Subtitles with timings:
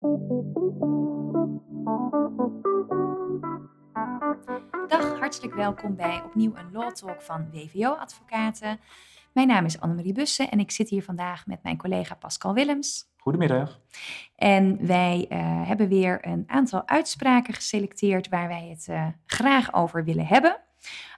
[0.00, 0.10] Dag,
[5.18, 8.80] hartelijk welkom bij opnieuw een Law Talk van WVO Advocaten.
[9.32, 13.04] Mijn naam is Annemarie Bussen en ik zit hier vandaag met mijn collega Pascal Willems.
[13.16, 13.80] Goedemiddag.
[14.36, 15.38] En wij uh,
[15.68, 20.60] hebben weer een aantal uitspraken geselecteerd waar wij het uh, graag over willen hebben.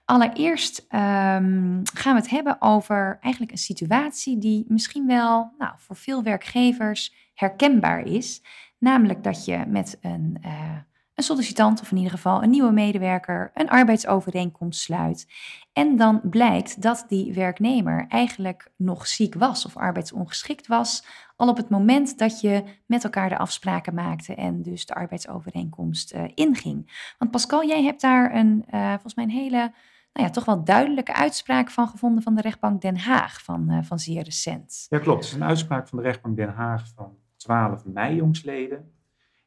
[0.04, 5.96] Allereerst um, gaan we het hebben over eigenlijk een situatie die misschien wel nou, voor
[5.96, 8.42] veel werkgevers herkenbaar is.
[8.80, 10.76] Namelijk dat je met een, uh,
[11.14, 15.26] een sollicitant of in ieder geval een nieuwe medewerker een arbeidsovereenkomst sluit.
[15.72, 21.04] En dan blijkt dat die werknemer eigenlijk nog ziek was of arbeidsongeschikt was.
[21.36, 26.14] Al op het moment dat je met elkaar de afspraken maakte en dus de arbeidsovereenkomst
[26.14, 27.12] uh, inging.
[27.18, 29.72] Want Pascal, jij hebt daar een, uh, volgens mij een hele
[30.12, 33.78] nou ja, toch wel duidelijke uitspraak van gevonden van de rechtbank Den Haag van, uh,
[33.82, 34.86] van zeer recent.
[34.88, 35.24] Ja, klopt.
[35.24, 38.92] Het is een uitspraak van de rechtbank Den Haag van 12 mei jongsleden.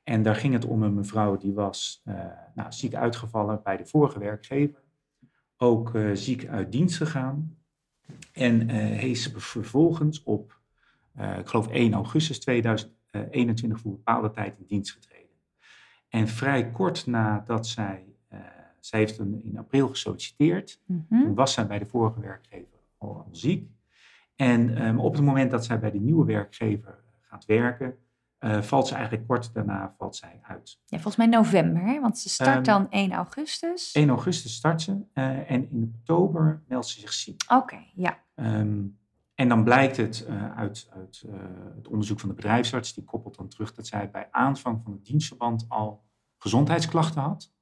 [0.04, 2.26] En daar ging het om een mevrouw die was uh,
[2.56, 4.82] nou, ziek uitgevallen bij de vorige werkgever.
[5.58, 7.58] Ook uh, ziek uit dienst gegaan.
[8.32, 10.60] En is vervolgens op,
[11.40, 15.36] ik geloof 1 augustus 2021 voor een bepaalde tijd in dienst getreden.
[16.10, 18.14] En vrij kort nadat zij
[18.86, 20.82] zij heeft een, in april gesolliciteerd.
[20.86, 21.24] Mm -hmm.
[21.24, 23.70] Toen was zij bij de vorige werkgever al, al ziek.
[24.36, 27.03] En um, op het moment dat zij bij de nieuwe werkgever
[27.34, 27.98] gaat werken,
[28.40, 30.80] uh, valt ze eigenlijk kort daarna valt zij uit.
[30.86, 32.00] Ja, volgens mij november, hè?
[32.00, 33.92] want ze start um, dan 1 augustus.
[33.92, 37.44] 1 augustus start ze uh, en in oktober meldt ze zich ziek.
[37.48, 38.18] Oké, okay, ja.
[38.36, 38.98] Um,
[39.36, 41.26] en dan blijkt het uh, uit, uit
[41.76, 45.06] het onderzoek van de bedrijfsarts, die koppelt dan terug dat zij bij aanvang van het
[45.06, 46.04] dienstverband al
[46.38, 47.54] gezondheidsklachten had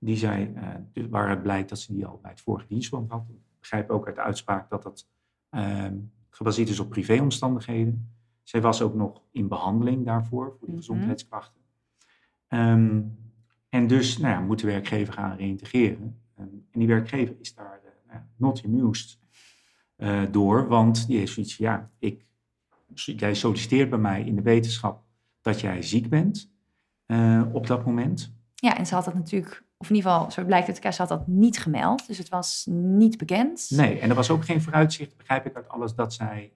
[0.00, 0.52] die zij,
[0.94, 3.24] uh, waaruit blijkt dat ze die al bij het vorige dienstverband had.
[3.28, 5.08] Ik begrijp ook uit de uitspraak dat dat
[5.50, 5.86] uh,
[6.30, 8.14] gebaseerd is op privéomstandigheden.
[8.50, 10.78] Zij was ook nog in behandeling daarvoor, voor die mm -hmm.
[10.78, 11.60] gezondheidsklachten.
[12.48, 13.18] Um,
[13.68, 16.20] en dus nou ja, moet de werkgever gaan reïntegreren.
[16.38, 19.18] Um, en die werkgever is daar uh, not amused
[19.96, 22.26] uh, door, want die heeft zoiets ja, ik,
[22.94, 25.02] jij solliciteert bij mij in de wetenschap
[25.40, 26.50] dat jij ziek bent
[27.06, 28.32] uh, op dat moment.
[28.54, 31.08] Ja, en ze had het natuurlijk of in ieder geval, zo blijkt het, ze had
[31.08, 32.06] dat niet gemeld.
[32.06, 33.70] Dus het was niet bekend.
[33.70, 36.52] Nee, en er was ook geen vooruitzicht, begrijp ik uit alles, dat zij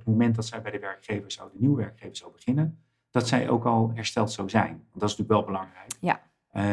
[0.00, 2.78] het moment dat zij bij de werkgever zou, de nieuwe werkgever zou beginnen,
[3.10, 4.70] dat zij ook al hersteld zou zijn.
[4.70, 5.92] Want dat is natuurlijk wel belangrijk.
[6.00, 6.22] Ja.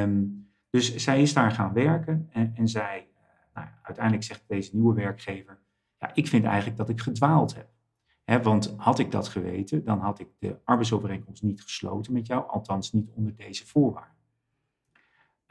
[0.03, 3.19] Um, dus zij is daar gaan werken en, en zij, uh,
[3.53, 5.59] nou, uiteindelijk zegt deze nieuwe werkgever,
[5.99, 7.69] ja, ik vind eigenlijk dat ik gedwaald heb.
[8.23, 12.47] He, want had ik dat geweten, dan had ik de arbeidsovereenkomst niet gesloten met jou,
[12.47, 14.15] althans niet onder deze voorwaarden.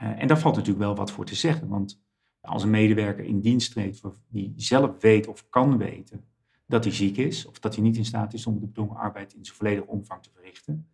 [0.03, 2.05] Uh, en daar valt natuurlijk wel wat voor te zeggen, want
[2.41, 6.25] als een medewerker in dienst treedt die zelf weet of kan weten
[6.66, 9.34] dat hij ziek is, of dat hij niet in staat is om de bedongen arbeid
[9.34, 10.88] in zijn volledige omvang te verrichten,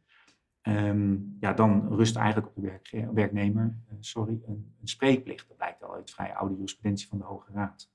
[0.62, 5.48] um, ja, dan rust eigenlijk op de werk, werknemer uh, sorry, een, een, spreekplicht.
[5.48, 7.90] Dat blijkt al uit vrij oude jurisprudentie van de Hoge Raad.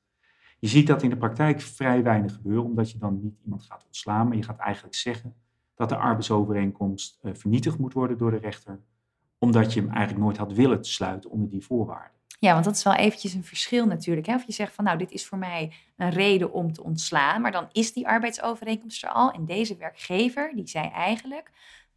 [0.59, 3.85] Je ziet dat in de praktijk vrij weinig gebeuren, omdat je dan niet iemand gaat
[3.85, 5.35] ontslaan, maar je gaat eigenlijk zeggen
[5.75, 8.79] dat de arbeidsovereenkomst uh, vernietigd moet worden door de rechter
[9.37, 12.16] omdat je hem eigenlijk nooit had willen sluiten onder die voorwaarden.
[12.39, 14.27] Ja, want dat is wel eventjes een verschil natuurlijk.
[14.27, 14.35] Hè?
[14.35, 17.51] Of je zegt van nou, dit is voor mij een reden om te ontslaan, maar
[17.51, 19.31] dan is die arbeidsovereenkomst er al.
[19.31, 21.51] En deze werkgever, die zei eigenlijk,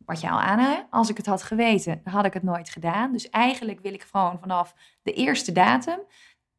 [0.04, 3.12] wat je al aan als ik het had geweten, dan had ik het nooit gedaan.
[3.12, 5.98] Dus eigenlijk wil ik gewoon vanaf de eerste datum,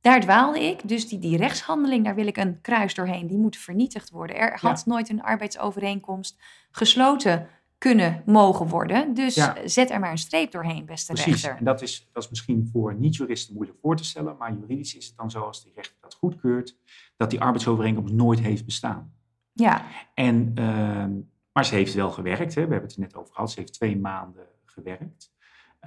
[0.02, 0.88] daar dwaalde ik.
[0.88, 3.28] Dus die, die rechtshandeling, daar wil ik een kruis doorheen.
[3.28, 4.36] Die moet vernietigd worden.
[4.36, 6.40] Er had nooit een arbeidsovereenkomst
[6.72, 7.48] gesloten
[7.82, 9.14] kunnen mogen worden.
[9.14, 9.56] Dus ja.
[9.66, 11.32] zet er maar een streep doorheen, beste Precies.
[11.32, 11.58] rechter.
[11.58, 15.06] En dat is, dat is misschien voor niet-juristen moeilijk voor te stellen, maar juridisch is
[15.06, 16.78] het dan zo als die rechter dat goedkeurt,
[17.18, 19.14] dat die arbeidsovereenkomst nooit heeft bestaan.
[19.54, 19.86] Ja.
[20.14, 21.06] En, uh,
[21.52, 22.66] maar ze heeft wel gewerkt, hè?
[22.66, 25.34] we hebben het er net over gehad, ze heeft twee maanden gewerkt.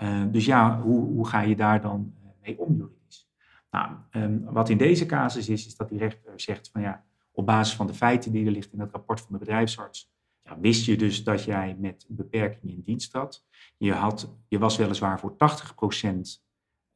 [0.03, 3.31] Uh, dus ja, hoe, hoe ga je daar dan mee om juridisch?
[3.71, 7.47] Nou, um, wat in deze casus is, is dat die rechter zegt van ja, op
[7.47, 10.14] basis van de feiten die er ligt in het rapport van de bedrijfsarts,
[10.45, 13.45] ja, wist je dus dat jij met beperkingen in dienst trad.
[13.77, 15.37] Je, had, je was weliswaar voor 80%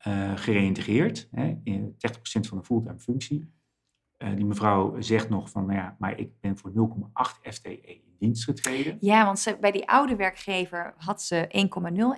[0.06, 3.52] uh, gereïntegreerd, hè, 30% van een fulltime functie.
[4.18, 8.02] Uh, die mevrouw zegt nog van, nou ja, maar ik ben voor 0,8 FTE in
[8.18, 8.96] dienst getreden.
[9.00, 11.68] Ja, want ze, bij die oude werkgever had ze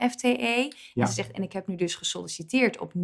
[0.01, 0.73] 1,0 FTE.
[0.95, 1.03] Ja.
[1.03, 3.01] En ze zegt, en ik heb nu dus gesolliciteerd op 0,8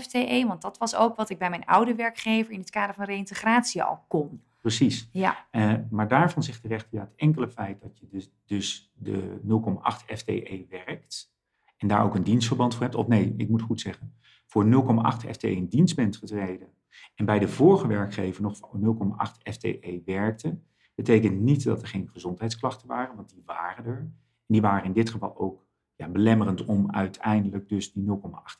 [0.00, 3.04] FTE, want dat was ook wat ik bij mijn oude werkgever in het kader van
[3.04, 4.42] reïntegratie al kon.
[4.64, 5.08] Precies.
[5.12, 5.46] Ja.
[5.52, 9.40] Uh, maar daarvan zegt de rechter, ja, het enkele feit dat je dus, dus de
[9.42, 11.34] 0,8 FTE werkt
[11.76, 14.14] en daar ook een dienstverband voor hebt, of nee, ik moet goed zeggen,
[14.46, 16.68] voor 0,8 FTE in dienst bent getreden
[17.14, 18.96] en bij de vorige werkgever nog voor
[19.28, 20.58] 0,8 FTE werkte,
[20.94, 24.12] betekent niet dat er geen gezondheidsklachten waren, want die waren er.
[24.46, 28.12] die waren in dit geval ook ja, belemmerend om uiteindelijk dus die 0,8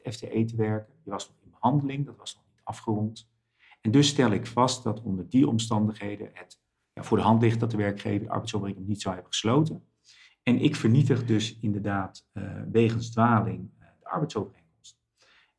[0.02, 0.94] FTE te werken.
[1.02, 3.32] Die was nog in behandeling, dat was nog niet afgerond.
[3.84, 6.60] En dus stel ik vast dat onder die omstandigheden het
[6.92, 9.84] ja, voor de hand ligt dat de werkgever de arbeidsovereenkomst niet zou hebben gesloten.
[10.42, 14.98] En ik vernietig dus inderdaad uh, wegens dwaling uh, de arbeidsovereenkomst.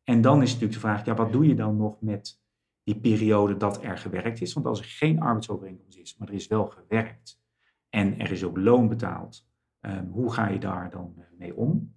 [0.04, 2.42] En dan is natuurlijk de vraag, ja, wat doe je dan nog met
[2.83, 4.54] die periode dat er gewerkt is?
[4.54, 7.42] Want als er geen arbeidsovereenkomst is, maar er is wel gewerkt
[7.89, 9.48] en er is ook loon betaald,
[9.81, 11.95] um, hoe ga je daar dan uh, mee om?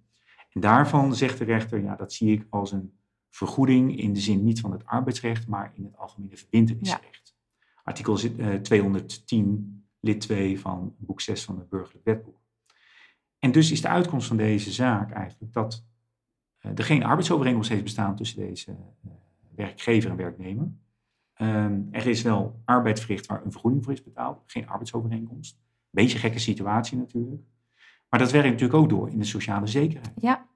[0.49, 2.98] En daarvan zegt de rechter, ja, dat zie ik als een
[3.29, 7.35] vergoeding in de zin niet van het arbeidsrecht, maar in het algemene verbindenisrecht.
[7.35, 7.63] Ja.
[7.83, 8.17] Artikel
[8.61, 12.39] 210, lid 2 van boek 6 van het burgerlijk wetboek.
[13.39, 15.85] En dus is de uitkomst van deze zaak eigenlijk dat
[16.61, 19.11] uh, er geen arbeidsovereenkomst heeft bestaan tussen deze uh,
[19.55, 20.71] werkgever en werknemer.
[21.41, 25.59] Um, er is wel arbeid verricht waar een vergoeding voor is betaald, geen arbeidsovereenkomst.
[25.89, 27.41] Beetje gekke situatie natuurlijk.
[28.09, 30.13] Maar dat werkt natuurlijk ook door in de sociale zekerheid.
[30.15, 30.48] Ja.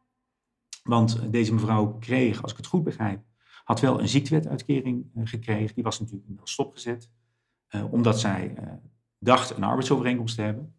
[0.83, 3.21] Want deze mevrouw kreeg, als ik het goed begrijp,
[3.63, 5.75] had wel een ziektewetuitkering uh, gekregen.
[5.75, 7.09] Die was natuurlijk inmiddels stopgezet,
[7.89, 8.56] omdat zij
[9.19, 10.75] dacht een arbeidsovereenkomst te hebben.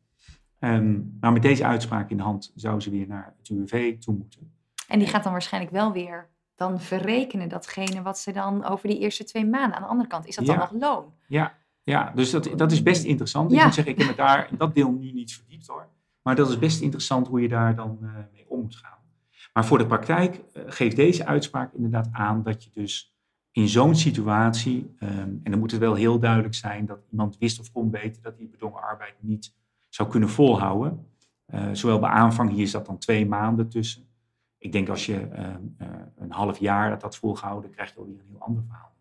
[0.59, 4.15] Um, maar met deze uitspraak in de hand zou ze weer naar het UWV toe
[4.15, 4.53] moeten.
[4.89, 8.99] En die gaat dan waarschijnlijk wel weer dan verrekenen datgene wat ze dan over die
[8.99, 9.77] eerste twee maanden.
[9.77, 10.57] Aan de andere kant, is dat ja.
[10.57, 11.13] dan nog loon?
[11.27, 13.51] Ja, ja dus dat, dat is best interessant.
[13.51, 13.65] Ik Ja.
[13.65, 15.89] moet zeggen, ik heb me daar in dat deel nu niet verdiept hoor.
[16.23, 18.99] Maar dat is best interessant hoe je daar dan uh, mee om moet gaan.
[19.55, 23.15] Maar voor de praktijk uh, geeft deze uitspraak inderdaad aan dat je dus
[23.51, 27.61] in zo'n situatie, um, en dan moet het wel heel duidelijk zijn dat iemand wist
[27.61, 29.55] of kon weten dat die bedongen arbeid niet
[29.89, 31.07] zou kunnen volhouden.
[31.55, 34.09] Uh, zowel bij aanvang, hier dat dan twee maanden tussen.
[34.59, 38.19] Ik denk als je uh, uh, een half jaar dat had volgehouden, krijg je alweer
[38.19, 38.94] een heel ander verhaal.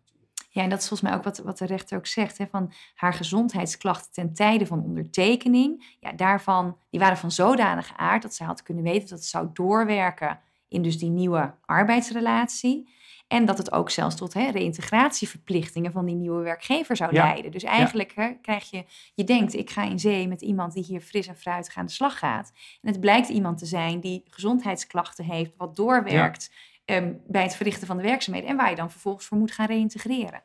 [0.54, 2.38] Ja, en dat is volgens mij ook wat, wat de rechter ook zegt.
[2.38, 5.96] Hè, van haar gezondheidsklachten ten tijde van ondertekening.
[6.00, 9.48] Ja, daarvan, die waren van zodanige aard dat zij had kunnen weten dat het zou
[9.52, 12.88] doorwerken in dus die nieuwe arbeidsrelatie.
[13.28, 17.24] En dat het ook zelfs tot hè, reïntegratieverplichtingen van die nieuwe werkgever zou Ja.
[17.24, 17.50] leiden.
[17.50, 18.84] Dus eigenlijk hè, krijg je,
[19.14, 21.92] je denkt, ik ga in zee met iemand die hier fris en fruitig aan de
[21.92, 22.52] slag gaat.
[22.80, 26.50] En het blijkt iemand te zijn die gezondheidsklachten heeft, wat doorwerkt
[26.84, 28.50] ehm, bij het verrichten van de werkzaamheden.
[28.50, 30.42] En waar je dan vervolgens voor moet gaan reïntegreren.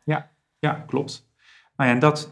[0.60, 1.28] Ja, klopt.
[1.76, 2.32] Nou ja, en dat,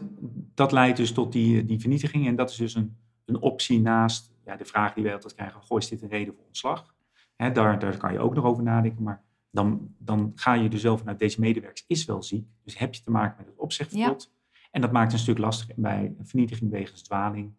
[0.54, 2.26] dat leidt dus tot die, die vernietiging.
[2.26, 5.62] En dat is dus een, een optie naast ja, de vraag die wij altijd krijgen:
[5.62, 6.94] goh, is dit een reden voor ontslag?
[7.36, 9.02] Daar, daar kan je ook nog over nadenken.
[9.02, 12.48] Maar dan, dan ga je dus wel vanuit deze medewerker is wel ziek.
[12.64, 14.32] Dus heb je te maken met het opzegverbod.
[14.70, 15.74] En dat maakt een stuk lastiger.
[15.74, 17.54] En bij een vernietiging wegens dwaling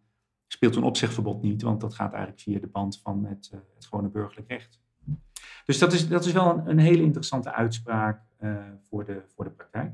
[0.46, 3.86] speelt een opzegverbod niet, want dat gaat eigenlijk via de band van het, uh, het
[3.86, 4.80] gewone burgerlijk recht.
[5.64, 8.56] Dus dat is, dat is wel een, een hele interessante uitspraak uh,
[8.88, 9.92] voor, de, voor de praktijk.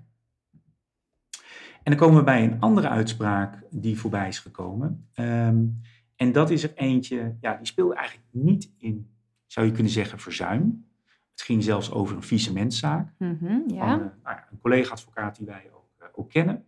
[1.82, 5.08] En dan komen we bij een andere uitspraak die voorbij is gekomen.
[5.14, 5.80] Um,
[6.16, 9.10] en dat is er eentje, ja, die speelde eigenlijk niet in,
[9.46, 10.86] zou je kunnen zeggen, verzuim.
[11.30, 13.12] Het ging zelfs over een faillissementzaak.
[13.18, 13.78] Mm -hmm, ja.
[13.78, 16.64] Van, uh, nou ja, een collega-advocaat die wij ook, uh, ook kennen.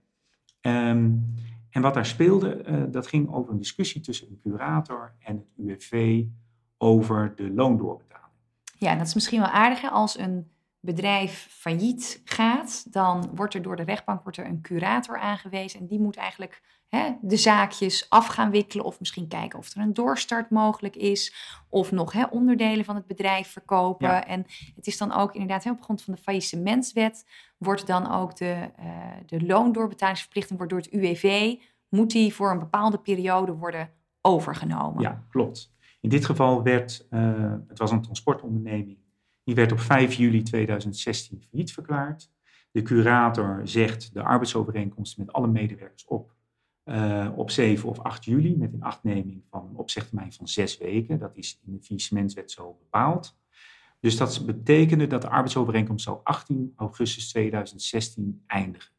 [0.61, 1.35] Um,
[1.71, 5.53] en wat daar speelde, uh, dat ging over een discussie tussen een curator en het
[5.57, 6.25] UWV
[6.77, 8.08] over de loondoorbetaling.
[8.79, 9.89] Ja, en dat is misschien wel aardig hè?
[9.89, 15.19] als een bedrijf failliet gaat, dan wordt er door de rechtbank wordt er een curator
[15.19, 19.75] aangewezen en die moet eigenlijk hè, de zaakjes af gaan wikkelen of misschien kijken of
[19.75, 21.35] er een doorstart mogelijk is
[21.69, 24.09] of nog hè, onderdelen van het bedrijf verkopen.
[24.09, 24.27] Ja.
[24.27, 27.27] En het is dan ook inderdaad hè, op grond van de faillissementswet
[27.59, 28.87] wordt dan ook de, uh,
[29.27, 31.55] de loondoorbetalingsverplichting wordt door het UWV
[31.89, 35.03] moet die voor een bepaalde periode worden overgenomen.
[35.03, 35.73] Ja, klopt.
[36.01, 38.99] In dit geval werd, uh, het was een transportonderneming,
[39.45, 42.31] die werd op 5 juli 2016 failliet verklaard.
[42.71, 46.37] De curator zegt de arbeidsovereenkomsten met alle medewerkers op
[46.85, 51.19] uh, op 7 of 8 juli met een achtneming van een opzegtermijn van 6 weken.
[51.19, 53.37] Dat is in de faillissementswet zo bepaald.
[54.01, 58.93] Dus dat betekende dat de arbeidsovereenkomst zou 18 augustus 2016 eindigen.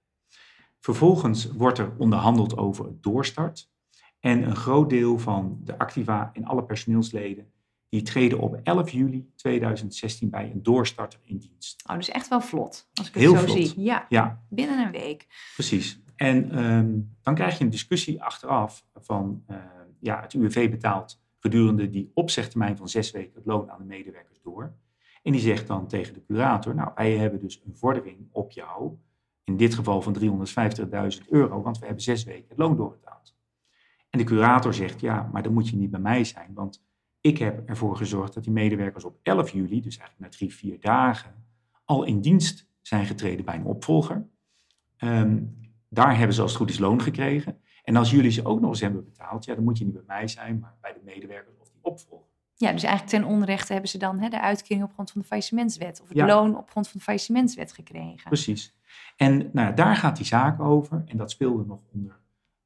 [0.80, 3.69] Vervolgens wordt er onderhandeld over het doorstart.
[4.20, 7.52] En een groot deel van de activa en alle personeelsleden
[7.90, 11.84] die treden op 11 juli 2016 bij een doorstarter in dienst.
[11.90, 13.68] Oh, dus echt wel vlot, als ik het Heel zo vlot.
[13.68, 13.82] zie.
[13.84, 15.28] Ja, Ja, binnen een week.
[15.54, 16.02] precies.
[16.16, 19.58] En um, dan krijg je een discussie achteraf van, uh,
[20.00, 24.42] ja, het UWV betaalt gedurende die opzegtermijn van zes weken het loon aan de medewerkers
[24.42, 24.74] door.
[25.24, 28.98] En die zegt dan tegen de curator, nou, wij hebben dus een vordering op jou,
[29.44, 33.38] in dit geval van 350.000 euro, want we hebben zes weken het loon doorbetaald.
[34.10, 36.84] En de curator zegt, ja, maar dan moet je niet bij mij zijn, want
[37.22, 40.80] ik heb ervoor gezorgd dat die medewerkers op 11 juli, dus eigenlijk na drie, vier
[40.80, 41.34] dagen,
[41.86, 44.28] al in dienst zijn getreden bij een opvolger.
[44.98, 45.58] Um,
[45.90, 47.62] daar hebben ze als het goed is loon gekregen.
[47.84, 50.04] En als jullie ze ook nog eens hebben betaald, ja, dan moet je niet bij
[50.08, 52.28] mij zijn, maar bij de medewerkers of die opvolgen.
[52.56, 55.28] Ja, dus eigenlijk ten onrechte hebben ze dan hè, de uitkering op grond van de
[55.28, 56.26] faillissementswet of het Ja.
[56.26, 58.24] loon op grond van de faillissementswet gekregen.
[58.24, 58.76] Precies.
[59.18, 61.04] En nou, daar gaat die zaak over.
[61.06, 62.19] En dat speelde nog onder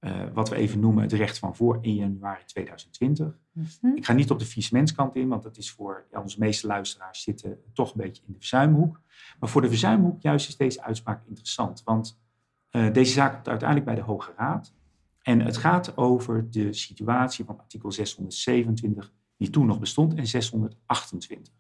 [0.04, 3.38] eh, wat we even noemen het recht van voor 1 januari 2020.
[3.52, 3.96] Mhm.
[3.96, 7.22] Ik ga niet op de faillissementskant in, want dat is voor ja, onze meeste luisteraars
[7.22, 9.02] zitten toch een beetje in de verzuimhoek.
[9.40, 11.82] Maar voor de verzuimhoek juist is deze uitspraak interessant.
[11.84, 12.22] Want
[12.70, 14.74] eh, deze zaak komt uiteindelijk bij de Hoge Raad.
[15.22, 21.54] En het gaat over de situatie van artikel 627, die toen nog bestond, en 628.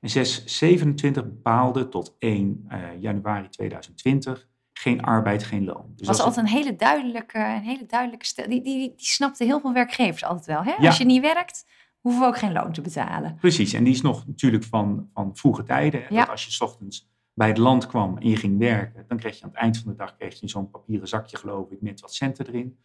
[0.00, 4.47] En 627 bepaalde tot 1 eh, januari 2020
[4.78, 5.92] geen arbeid, geen loon.
[5.96, 8.48] Dus was altijd een hele duidelijke, een hele duidelijke stel.
[8.48, 10.62] Die, die, die snapte heel veel werkgevers altijd wel.
[10.62, 10.74] Hè?
[10.78, 10.86] Ja.
[10.86, 11.66] Als je niet werkt,
[12.00, 13.36] hoeven we ook geen loon te betalen.
[13.40, 16.06] Precies, en die is nog natuurlijk van, van vroege tijden.
[16.08, 16.20] Ja.
[16.20, 19.38] Dat als je 's ochtends bij het land kwam en je ging werken, dan kreeg
[19.38, 22.00] je aan het eind van de dag kreeg je zo'n papieren zakje, geloof ik, met
[22.00, 22.78] wat centen erin.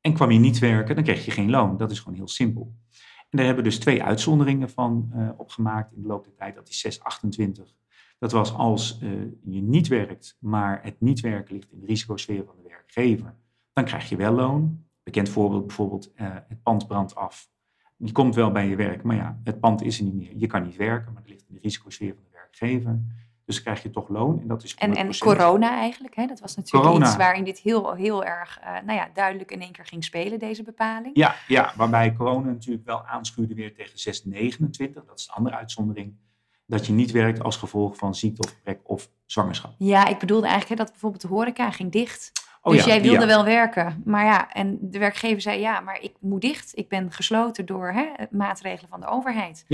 [0.00, 1.76] En kwam je niet werken, dan kreeg je geen loon.
[1.76, 2.74] Dat is gewoon heel simpel.
[3.18, 6.54] En daar hebben we dus twee uitzonderingen van eh, opgemaakt in de loop der tijd.
[6.54, 7.74] Dat is 628.
[8.18, 9.10] Dat was als eh,
[9.44, 13.34] je niet werkt, maar het niet werken ligt in de risicosfeer van de werkgever.
[13.72, 14.86] Dan krijg je wel loon.
[15.02, 17.50] Bekend voorbeeld bijvoorbeeld, eh, het pand brandt af.
[17.96, 20.32] Je komt wel bij je werk, maar ja, het pand is er niet meer.
[20.36, 23.00] Je kan niet werken, maar het ligt in de risicosfeer van de werkgever.
[23.48, 25.18] Dus dan krijg je toch loon en dat is En, en 100%.
[25.18, 26.26] corona eigenlijk, hè?
[26.26, 27.06] dat was natuurlijk Corona.
[27.06, 30.38] iets waarin dit heel, heel erg eh, nou ja, duidelijk in één keer ging spelen,
[30.38, 31.16] deze bepaling.
[31.16, 35.04] Ja, ja, waarbij corona natuurlijk wel aanschuurde weer tegen 629.
[35.04, 36.16] Dat is een andere uitzondering.
[36.68, 39.74] Dat je niet werkt als gevolg van ziekte of gebrek of zwangerschap.
[39.78, 42.32] Ja, ik bedoelde eigenlijk hè, dat bijvoorbeeld de horeca ging dicht.
[42.62, 43.26] Oh dus ja, jij wilde ja.
[43.26, 44.02] wel werken.
[44.04, 46.72] Maar ja, en de werkgever zei ja, maar ik moet dicht.
[46.74, 49.64] Ik ben gesloten door hè, maatregelen van de overheid.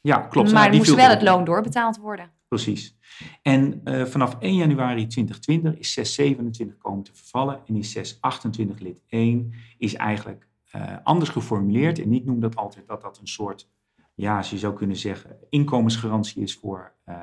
[0.00, 0.52] Ja, klopt.
[0.52, 2.30] maar Nou, er moest wel het loon doorbetaald worden.
[2.48, 2.96] Precies.
[3.42, 7.60] En eh, vanaf 1 januari 2020 is 627 komen te vervallen.
[7.66, 11.98] En die 628 lid 1 is eigenlijk eh, anders geformuleerd.
[11.98, 13.68] En ik noem dat altijd dat dat een soort,
[14.16, 17.22] ja, als je zou kunnen zeggen, inkomensgarantie is voor eh,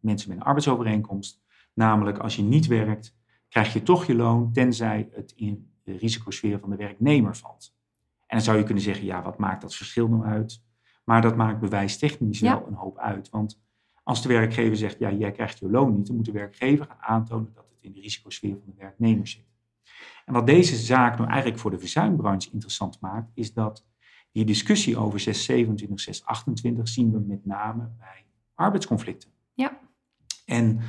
[0.00, 1.42] mensen met een arbeidsovereenkomst.
[1.74, 3.16] Namelijk, als je niet werkt,
[3.48, 7.74] krijg je toch je loon, tenzij het in de risicosfeer van de werknemer valt.
[8.26, 10.62] En dan zou je kunnen zeggen, ja, wat maakt dat verschil nou uit?
[11.04, 12.58] Maar dat maakt bewijstechnisch Ja.
[12.58, 13.30] wel een hoop uit.
[13.30, 13.62] Want
[14.02, 17.00] als de werkgever zegt, ja, jij krijgt je loon niet, dan moet de werkgever gaan
[17.00, 19.48] aantonen dat het in de risicosfeer van de werknemer zit.
[20.24, 23.86] En wat deze zaak nou eigenlijk voor de verzuimbranche interessant maakt, is dat
[24.32, 29.30] die discussie over 627, 628 zien we met name bij arbeidsconflicten.
[29.54, 29.80] Ja.
[30.44, 30.80] En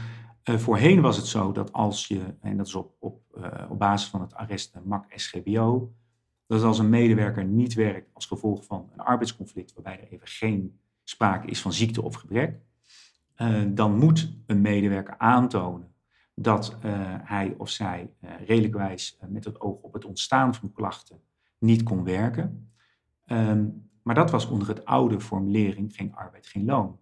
[0.43, 3.79] eh, voorheen was het zo dat als je, en dat is op, op, eh, op
[3.79, 5.93] basis van het arrest MAC SGBO,
[6.47, 10.79] dat als een medewerker niet werkt als gevolg van een arbeidsconflict, waarbij er even geen
[11.03, 12.59] sprake is van ziekte of gebrek,
[13.35, 15.89] eh, dan moet een medewerker aantonen
[16.35, 16.77] dat
[17.23, 18.13] hij of zij
[18.45, 21.21] redelijkwijs met het oog op het ontstaan van klachten
[21.57, 22.70] niet kon werken.
[23.31, 23.65] Ehm,
[24.03, 26.99] maar dat was onder het oude formulering geen arbeid, geen loon.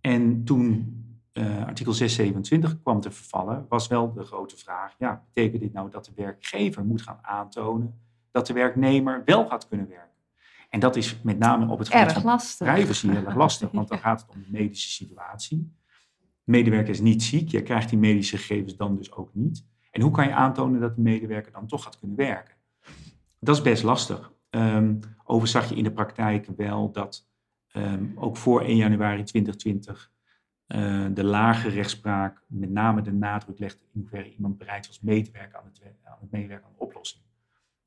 [0.00, 0.96] En toen
[1.32, 5.90] eh, artikel 627 kwam te vervallen, was wel de grote vraag, ja, betekent dit nou
[5.90, 10.16] dat de werkgever moet gaan aantonen dat de werknemer wel gaat kunnen werken?
[10.68, 12.72] En dat is met name op het gebied van lastig.
[12.74, 15.72] privacy heel erg lastig, want dan gaat het om de medische situatie.
[16.44, 19.64] Medewerker is niet ziek, je krijgt die medische gegevens dan dus ook niet.
[19.90, 22.54] En hoe kan je aantonen dat de medewerker dan toch gaat kunnen werken?
[23.38, 24.36] Dat is best lastig.
[24.50, 27.26] Ehm overigens zag je in de praktijk wel dat
[27.68, 30.12] ehm, ook voor 1 januari 2020
[30.66, 35.22] eh, de lage rechtspraak met name de nadruk legde in hoeverre iemand bereid was mee
[35.22, 37.22] te werken aan het, aan het meewerken aan de oplossing.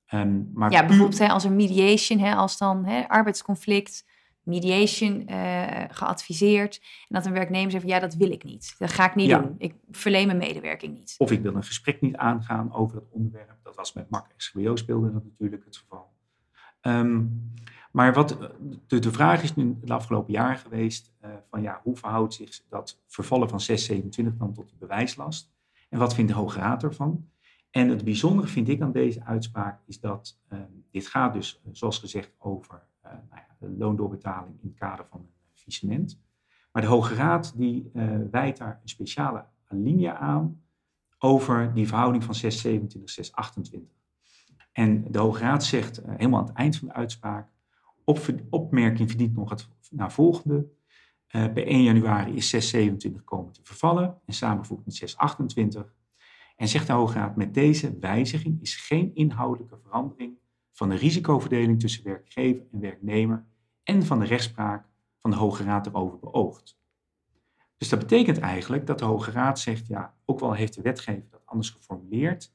[0.06, 4.06] Ehm, maar Ja, bijvoorbeeld hè, als een mediation, hè, als dan hè, arbeidsconflict,
[4.44, 6.80] mediation eh, geadviseerd.
[6.82, 8.76] En dat een werknemer zegt van ja, dat wil ik niet.
[8.78, 9.40] Dat ga ik niet Ja.
[9.40, 9.56] doen.
[9.58, 11.16] Ik verleen mijn medewerking niet.
[11.18, 13.60] Of ik wil een gesprek niet aangaan over het onderwerp.
[13.64, 16.11] Dat was met MAC SGBO speelde dat natuurlijk het geval.
[16.82, 17.26] Ehm,
[17.92, 18.50] maar wat, eh,
[18.88, 22.62] de, de vraag is nu de afgelopen jaren geweest eh, van ja, hoe verhoudt zich
[22.70, 25.52] dat vervallen van 627 dan tot die bewijslast?
[25.90, 27.30] En wat vindt de Hoge Raad ervan?
[27.70, 30.62] En het bijzondere vind ik aan deze uitspraak is dat ehm,
[30.92, 35.06] dit gaat dus, eh, zoals gezegd, over eh, nou ja, de loondoorbetaling in het kader
[35.10, 36.22] van een faillissement.
[36.72, 37.90] Maar de Hoge Raad die
[38.32, 40.62] wijdt daar een speciale alinea aan
[41.18, 44.01] over die verhouding van 627, 628.
[44.72, 47.50] En de Hoge Raad zegt eh, helemaal aan het eind van de uitspraak,
[48.04, 50.66] op, opmerking verdient nog het naar volgende.
[51.28, 55.94] Eh, bij 1 januari is 627 komen te vervallen en samengevoegd met 628.
[56.56, 60.38] En zegt de Hoge Raad, met deze wijziging is geen inhoudelijke verandering
[60.72, 63.46] van de risicoverdeling tussen werkgever en werknemer
[63.84, 64.86] en van de rechtspraak
[65.22, 66.80] van de Hoge Raad erover beoogd.
[67.78, 71.28] Dus dat betekent eigenlijk dat de Hoge Raad zegt, ja, ook al heeft de wetgever
[71.30, 72.54] dat anders geformuleerd,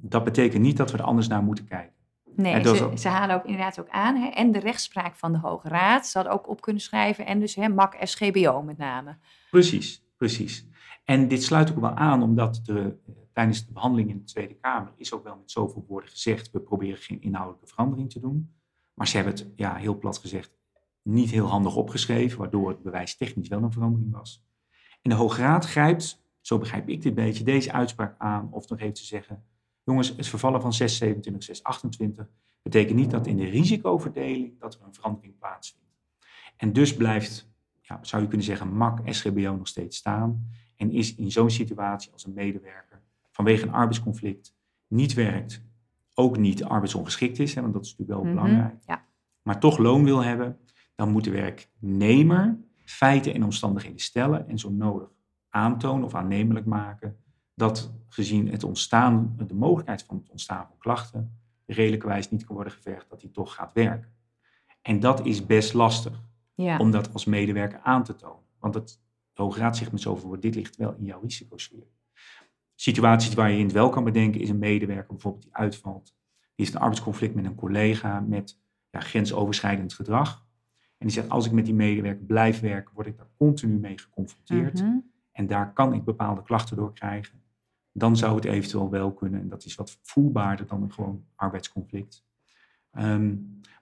[0.00, 1.94] dat betekent niet dat we er anders naar moeten kijken.
[2.36, 4.16] Nee, ze, ook- ze halen ook inderdaad ook aan.
[4.16, 6.12] Hè, en de rechtspraak van de Hoge Raad.
[6.12, 7.26] Hadden ook op kunnen schrijven.
[7.26, 9.16] En dus hè, MAC SGBO met name.
[9.50, 10.66] Precies, precies.
[11.04, 14.54] En dit sluit ook wel aan, omdat de, eh, tijdens de behandeling in de Tweede
[14.54, 18.54] Kamer is ook wel met zoveel woorden gezegd, we proberen geen inhoudelijke verandering te doen.
[18.94, 20.58] Maar ze hebben het, ja, heel plat gezegd,
[21.02, 24.44] niet heel handig opgeschreven, waardoor het bewijs technisch wel een verandering was.
[25.02, 28.80] En de Hoge Raad grijpt, zo begrijp ik dit beetje, deze uitspraak aan, of nog
[28.80, 29.44] even te zeggen,
[29.90, 32.28] jongens, het vervallen van 627, 628
[32.62, 35.88] betekent niet dat in de risicoverdeling dat er een verandering plaatsvindt.
[36.56, 37.48] En dus blijft
[37.80, 40.48] ja, zou je kunnen zeggen, MAC, SGBO nog steeds staan.
[40.76, 44.54] En is in zo'n situatie als een medewerker vanwege een arbeidsconflict
[44.86, 45.62] niet werkt,
[46.14, 49.04] ook niet arbeidsongeschikt is, hè, want dat is natuurlijk wel Mhm, belangrijk, Ja.
[49.42, 50.58] maar toch loon wil hebben,
[50.94, 55.08] dan moet de werknemer feiten en omstandigheden stellen en zo nodig
[55.48, 57.16] aantonen of aannemelijk maken
[57.54, 62.72] dat gezien het ontstaan, de mogelijkheid van het ontstaan van klachten, redelijkerwijs niet kan worden
[62.72, 64.12] gevergd dat hij toch gaat werken.
[64.82, 66.22] En dat is best lastig
[66.54, 66.78] Ja.
[66.78, 68.44] om dat als medewerker aan te tonen.
[68.58, 69.00] Want het,
[69.32, 71.86] de Hoge Raad zegt met zoveel woorden, dit ligt wel in jouw risicosfeer.
[72.74, 76.04] Situaties waar je het wel kan bedenken is een medewerker bijvoorbeeld die uitvalt.
[76.04, 76.14] Die
[76.54, 78.58] heeft een arbeidsconflict met een collega met
[78.90, 80.46] ja, grensoverschrijdend gedrag.
[80.98, 83.98] En die zegt, als ik met die medewerker blijf werken, word ik daar continu mee
[83.98, 84.82] geconfronteerd.
[84.82, 84.96] Mhm.
[85.40, 87.42] En daar kan ik bepaalde klachten door krijgen.
[87.92, 89.40] Dan zou het eventueel wel kunnen.
[89.40, 92.24] En dat is wat voelbaarder dan een gewoon arbeidsconflict.
[92.92, 93.34] Ehm,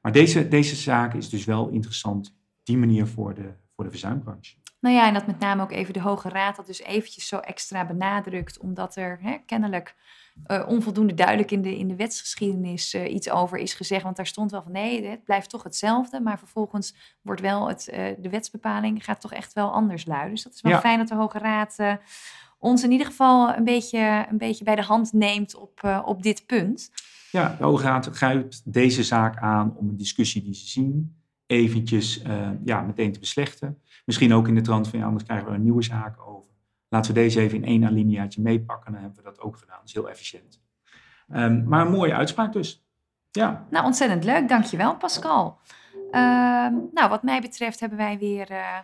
[0.03, 2.37] maar deze, deze zaak is dus wel interessant.
[2.63, 4.57] Die manier voor de, voor de verzuimbranche.
[4.81, 7.39] Nou ja, en dat met name ook even de Hoge Raad dat dus eventjes zo
[7.39, 9.97] extra benadrukt, omdat er hè, kennelijk
[10.45, 14.03] eh, onvoldoende duidelijk in de, in de wetsgeschiedenis eh, iets over is gezegd.
[14.03, 17.89] Want daar stond wel van nee, het blijft toch hetzelfde, maar vervolgens wordt wel het,
[17.89, 20.31] eh, de wetsbepaling gaat toch echt wel anders luiden.
[20.31, 20.81] Dus dat is wel Ja.
[20.81, 21.77] fijn dat de Hoge Raad
[22.59, 26.47] ons in ieder geval een beetje, een beetje bij de hand neemt op, op dit
[26.47, 26.91] punt.
[27.31, 31.17] Ja, de Hoge Raad grijpt deze zaak aan om een discussie die ze zien
[31.47, 32.23] eventjes
[32.65, 33.83] ja, meteen te beslechten.
[34.05, 36.48] Misschien ook in de trant van ja, anders krijgen we een nieuwe zaak over.
[36.89, 38.93] Laten we deze even in één alineaatje meepakken.
[38.93, 39.77] Dan hebben we dat ook gedaan.
[39.79, 40.61] Dat is heel efficiënt.
[41.29, 42.87] Ehm, maar een mooie uitspraak dus.
[43.31, 44.49] Ja, Nou, ontzettend leuk.
[44.49, 45.59] Dankjewel, Pascal.
[46.11, 48.79] Ehm, nou, wat mij betreft hebben wij weer eh,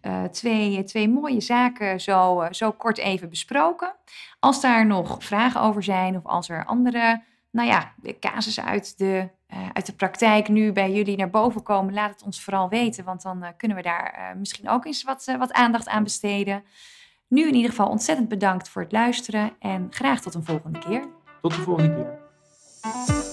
[0.00, 3.94] eh, twee, twee mooie zaken zo, eh, zo kort even besproken.
[4.38, 9.28] Als daar nog vragen over zijn of als er andere, nou ja, casussen uit de,
[9.72, 13.22] uit de praktijk nu bij jullie naar boven komen, laat het ons vooral weten, want
[13.22, 16.64] dan kunnen we daar misschien ook eens wat, wat aandacht aan besteden.
[17.32, 21.04] Nu in ieder geval ontzettend bedankt voor het luisteren en graag tot een volgende keer.
[21.42, 23.31] tot de volgende keer.